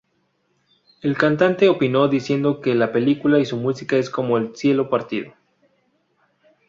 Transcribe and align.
El 1.03 1.15
cantante 1.15 1.69
opinó 1.69 2.07
diciendo 2.07 2.59
que 2.59 2.73
la 2.73 2.91
película 2.91 3.37
y 3.37 3.45
su 3.45 3.57
música 3.57 3.97
es 3.97 4.09
como 4.09 4.55
"cielo 4.55 4.89
partido. 4.89 5.35